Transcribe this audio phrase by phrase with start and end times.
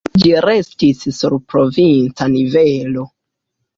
[0.21, 3.07] Ĝi restis sur provinca nivelo.